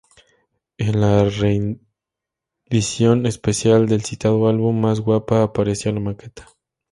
[0.79, 6.47] En la reedición especial del citado álbum, Más guapa, aparecía la maqueta.